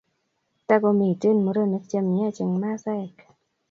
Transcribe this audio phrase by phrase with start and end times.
[0.67, 3.15] Takomiten murenik che miachen en masaek